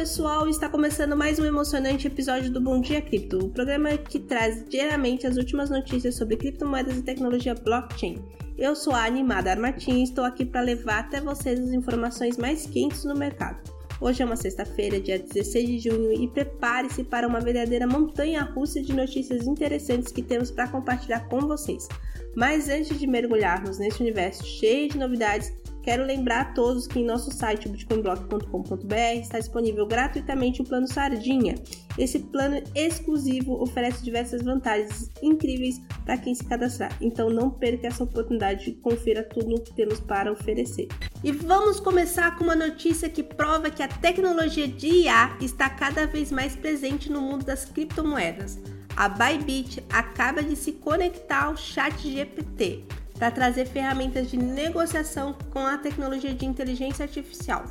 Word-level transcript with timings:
pessoal, 0.00 0.48
está 0.48 0.66
começando 0.66 1.14
mais 1.14 1.38
um 1.38 1.44
emocionante 1.44 2.06
episódio 2.06 2.50
do 2.50 2.58
Bom 2.58 2.80
Dia 2.80 3.02
Cripto, 3.02 3.36
o 3.36 3.50
programa 3.50 3.98
que 3.98 4.18
traz 4.18 4.66
diariamente 4.66 5.26
as 5.26 5.36
últimas 5.36 5.68
notícias 5.68 6.14
sobre 6.14 6.38
criptomoedas 6.38 6.96
e 6.96 7.02
tecnologia 7.02 7.54
blockchain. 7.54 8.18
Eu 8.56 8.74
sou 8.74 8.94
a 8.94 9.04
Animada 9.04 9.50
Armatim 9.50 9.98
e 9.98 10.04
estou 10.04 10.24
aqui 10.24 10.46
para 10.46 10.62
levar 10.62 11.00
até 11.00 11.20
vocês 11.20 11.60
as 11.60 11.74
informações 11.74 12.38
mais 12.38 12.64
quentes 12.64 13.04
no 13.04 13.14
mercado. 13.14 13.60
Hoje 14.00 14.22
é 14.22 14.24
uma 14.24 14.36
sexta-feira, 14.36 14.98
dia 14.98 15.18
16 15.18 15.68
de 15.68 15.90
junho, 15.90 16.10
e 16.14 16.26
prepare-se 16.28 17.04
para 17.04 17.28
uma 17.28 17.38
verdadeira 17.38 17.86
montanha 17.86 18.42
russa 18.42 18.80
de 18.80 18.94
notícias 18.94 19.46
interessantes 19.46 20.10
que 20.10 20.22
temos 20.22 20.50
para 20.50 20.66
compartilhar 20.66 21.28
com 21.28 21.40
vocês. 21.40 21.86
Mas 22.34 22.70
antes 22.70 22.98
de 22.98 23.06
mergulharmos 23.06 23.78
nesse 23.78 24.00
universo 24.00 24.46
cheio 24.46 24.88
de 24.88 24.96
novidades, 24.96 25.52
Quero 25.82 26.04
lembrar 26.04 26.40
a 26.40 26.44
todos 26.44 26.86
que 26.86 26.98
em 26.98 27.04
nosso 27.04 27.30
site 27.32 27.68
bitcoinblock.com.br 27.68 28.94
está 29.20 29.38
disponível 29.38 29.86
gratuitamente 29.86 30.60
o 30.60 30.64
plano 30.64 30.86
Sardinha. 30.86 31.54
Esse 31.96 32.18
plano 32.18 32.62
exclusivo 32.74 33.62
oferece 33.62 34.04
diversas 34.04 34.42
vantagens 34.42 35.10
incríveis 35.22 35.80
para 36.04 36.18
quem 36.18 36.34
se 36.34 36.44
cadastrar, 36.44 36.94
então 37.00 37.30
não 37.30 37.50
perca 37.50 37.86
essa 37.86 38.04
oportunidade 38.04 38.70
e 38.70 38.74
confira 38.74 39.22
tudo 39.22 39.54
o 39.54 39.60
que 39.60 39.72
temos 39.72 40.00
para 40.00 40.30
oferecer. 40.30 40.88
E 41.24 41.32
vamos 41.32 41.80
começar 41.80 42.36
com 42.36 42.44
uma 42.44 42.56
notícia 42.56 43.08
que 43.08 43.22
prova 43.22 43.70
que 43.70 43.82
a 43.82 43.88
tecnologia 43.88 44.68
de 44.68 44.86
IA 44.86 45.36
está 45.40 45.70
cada 45.70 46.06
vez 46.06 46.30
mais 46.30 46.54
presente 46.54 47.10
no 47.10 47.22
mundo 47.22 47.44
das 47.44 47.64
criptomoedas. 47.64 48.58
A 48.96 49.08
Bybit 49.08 49.82
acaba 49.90 50.42
de 50.42 50.56
se 50.56 50.72
conectar 50.72 51.44
ao 51.44 51.56
Chat 51.56 52.06
GPT 52.06 52.99
para 53.20 53.30
trazer 53.30 53.66
ferramentas 53.66 54.30
de 54.30 54.38
negociação 54.38 55.36
com 55.50 55.58
a 55.58 55.76
tecnologia 55.76 56.32
de 56.32 56.46
inteligência 56.46 57.04
artificial. 57.04 57.66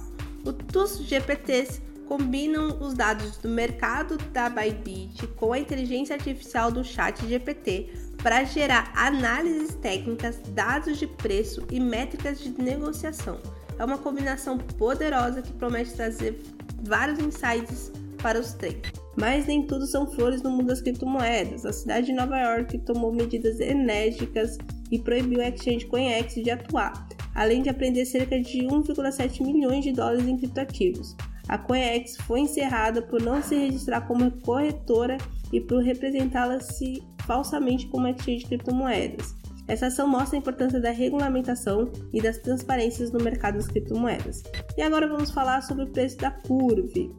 Os 0.46 1.00
GPTs 1.00 1.82
combinam 2.08 2.80
os 2.80 2.94
dados 2.94 3.38
do 3.38 3.50
mercado 3.50 4.16
da 4.32 4.48
Bybit 4.48 5.26
com 5.36 5.52
a 5.52 5.58
inteligência 5.58 6.16
artificial 6.16 6.72
do 6.72 6.84
Chat 6.84 7.28
GPT 7.28 7.90
para 8.22 8.44
gerar 8.44 8.92
análises 8.96 9.74
técnicas, 9.76 10.40
dados 10.50 11.00
de 11.00 11.08
preço 11.08 11.66
e 11.72 11.80
métricas 11.80 12.40
de 12.40 12.50
negociação. 12.62 13.40
É 13.80 13.84
uma 13.84 13.98
combinação 13.98 14.56
poderosa 14.58 15.42
que 15.42 15.54
promete 15.54 15.94
trazer 15.94 16.40
vários 16.84 17.18
insights 17.18 17.92
para 18.22 18.40
os 18.40 18.54
traders. 18.54 18.94
Mas 19.18 19.48
nem 19.48 19.66
tudo 19.66 19.88
são 19.88 20.10
flores 20.12 20.44
no 20.44 20.52
mundo 20.52 20.68
das 20.68 20.82
criptomoedas. 20.82 21.66
A 21.66 21.74
cidade 21.74 22.08
de 22.08 22.14
Nova 22.14 22.38
York 22.40 22.78
tomou 22.80 23.12
medidas 23.12 23.60
enérgicas 23.60 24.58
e 24.92 25.00
proibiu 25.00 25.42
a 25.42 25.50
exchange 25.50 25.86
CoinEx 25.86 26.36
de 26.36 26.50
atuar, 26.50 27.08
além 27.36 27.62
de 27.62 27.70
apreender 27.70 28.06
cerca 28.06 28.40
de 28.40 28.60
1,7 28.60 29.42
milhões 29.42 29.84
de 29.84 29.92
dólares 29.92 30.28
em 30.28 30.38
criptoativos. 30.38 31.16
A 31.48 31.58
CoinEx 31.58 32.18
foi 32.18 32.42
encerrada 32.42 33.02
por 33.02 33.22
não 33.22 33.42
se 33.42 33.56
registrar 33.56 34.02
como 34.02 34.30
corretora 34.42 35.18
e 35.52 35.60
por 35.60 35.82
representá-la-se 35.82 37.02
falsamente 37.26 37.88
como 37.88 38.08
exchange 38.08 38.40
de 38.40 38.46
criptomoedas. 38.46 39.36
Essa 39.68 39.86
ação 39.86 40.08
mostra 40.08 40.36
a 40.36 40.40
importância 40.40 40.80
da 40.80 40.90
regulamentação 40.90 41.92
e 42.12 42.20
das 42.20 42.40
transparências 42.40 43.12
no 43.12 43.20
mercado 43.20 43.56
das 43.56 43.68
criptomoedas. 43.68 44.44
E 44.76 44.82
agora 44.82 45.08
vamos 45.08 45.30
falar 45.30 45.62
sobre 45.62 45.84
o 45.84 45.88
preço 45.90 46.18
da 46.18 46.32
Curve, 46.32 47.12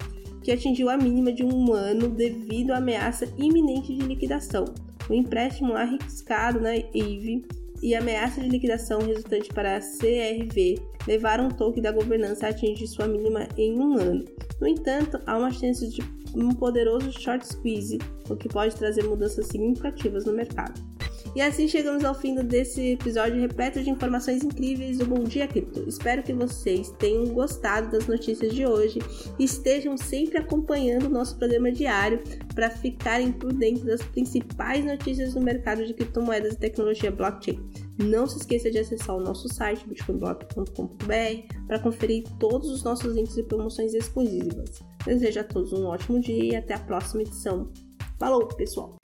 que 0.42 0.50
atingiu 0.50 0.91
a 0.91 0.96
mínima 0.96 1.32
de 1.32 1.44
um 1.44 1.72
ano 1.72 2.08
devido 2.08 2.72
à 2.72 2.78
ameaça 2.78 3.26
iminente 3.38 3.94
de 3.94 4.04
liquidação. 4.04 4.64
O 5.08 5.14
empréstimo 5.14 5.74
arriscado 5.74 6.60
na 6.60 6.76
EVE 6.76 7.46
e 7.83 7.95
ameaça 7.95 8.41
de 8.41 8.48
liquidação 8.48 9.00
resultante 9.00 9.48
para 9.53 9.77
a 9.77 9.81
CRV 9.81 10.81
levaram 11.06 11.48
o 11.48 11.55
token 11.55 11.83
da 11.83 11.92
governança 11.92 12.47
a 12.47 12.50
atingir 12.50 12.87
sua 12.87 13.06
mínima 13.06 13.48
em 13.56 13.78
um 13.78 13.95
ano. 13.95 14.25
No 14.61 14.69
entanto, 14.69 15.20
há 15.27 15.37
uma 15.37 15.50
chance 15.50 15.87
de 15.89 16.03
um 16.34 16.50
poderoso 16.50 17.12
short 17.12 17.47
squeeze, 17.47 17.98
o 18.28 18.37
que 18.37 18.48
pode 18.48 18.77
trazer 18.77 19.05
mudanças 19.05 19.47
significativas 19.47 20.25
no 20.25 20.32
mercado. 20.32 20.81
E 21.34 21.41
assim 21.41 21.68
chegamos 21.68 22.04
ao 22.04 22.14
fim 22.14 22.34
desse 22.34 22.92
episódio 22.92 23.41
repleto 23.41 23.80
de 23.80 23.88
informações 23.88 24.42
incríveis 24.42 24.98
do 24.98 25.06
Bom 25.06 25.22
Dia 25.22 25.46
Cripto. 25.46 25.88
Espero 25.88 26.24
que 26.24 26.32
vocês 26.32 26.91
tenham 26.98 27.26
gostado 27.26 27.91
das 27.92 28.08
notícias 28.08 28.52
de 28.52 28.66
hoje 28.66 28.98
e 29.38 29.44
estejam 29.44 29.96
sempre 29.96 30.38
acompanhando 30.38 31.06
o 31.06 31.10
nosso 31.10 31.38
programa 31.38 31.70
diário 31.70 32.20
para 32.52 32.68
ficarem 32.68 33.30
por 33.30 33.52
dentro 33.52 33.86
das 33.86 34.02
principais 34.02 34.84
notícias 34.84 35.34
do 35.34 35.41
mercado 35.41 35.86
de 35.86 35.94
criptomoedas 35.94 36.54
e 36.54 36.58
tecnologia 36.58 37.12
blockchain. 37.12 37.60
Não 38.02 38.26
se 38.26 38.38
esqueça 38.38 38.68
de 38.68 38.78
acessar 38.78 39.14
o 39.14 39.20
nosso 39.20 39.48
site 39.48 39.86
bitcoinblock.com.br 39.86 41.54
para 41.68 41.78
conferir 41.78 42.24
todos 42.41 42.68
os 42.70 42.82
nossos 42.82 43.14
links 43.14 43.36
e 43.36 43.44
promoções 43.44 43.94
exclusivas. 43.94 44.80
Desejo 45.04 45.41
a 45.41 45.44
todos 45.44 45.72
um 45.72 45.86
ótimo 45.86 46.18
dia 46.18 46.44
e 46.44 46.56
até 46.56 46.74
a 46.74 46.78
próxima 46.78 47.22
edição. 47.22 47.70
Falou, 48.18 48.48
pessoal! 48.48 49.00